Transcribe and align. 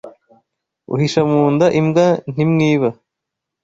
Uhisha 0.93 1.21
mu 1.31 1.41
nda 1.53 1.67
imbwa 1.79 2.07
ntimwiba 2.31 2.89